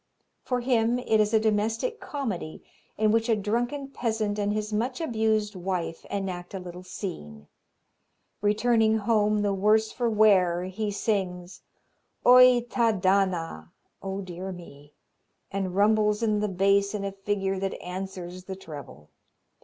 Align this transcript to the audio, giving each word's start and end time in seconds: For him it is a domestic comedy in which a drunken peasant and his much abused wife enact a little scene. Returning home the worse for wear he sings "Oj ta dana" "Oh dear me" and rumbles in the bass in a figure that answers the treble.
For 0.41 0.61
him 0.61 0.97
it 0.97 1.19
is 1.19 1.31
a 1.31 1.39
domestic 1.39 1.99
comedy 1.99 2.63
in 2.97 3.11
which 3.11 3.29
a 3.29 3.35
drunken 3.35 3.87
peasant 3.89 4.39
and 4.39 4.51
his 4.51 4.73
much 4.73 4.99
abused 4.99 5.55
wife 5.55 6.05
enact 6.05 6.55
a 6.55 6.59
little 6.59 6.81
scene. 6.81 7.45
Returning 8.41 8.97
home 8.97 9.43
the 9.43 9.53
worse 9.53 9.91
for 9.91 10.09
wear 10.09 10.63
he 10.63 10.89
sings 10.89 11.61
"Oj 12.25 12.67
ta 12.67 12.93
dana" 12.93 13.71
"Oh 14.01 14.21
dear 14.21 14.51
me" 14.51 14.95
and 15.51 15.75
rumbles 15.75 16.23
in 16.23 16.39
the 16.39 16.47
bass 16.47 16.95
in 16.95 17.05
a 17.05 17.11
figure 17.11 17.59
that 17.59 17.79
answers 17.79 18.45
the 18.45 18.55
treble. 18.55 19.11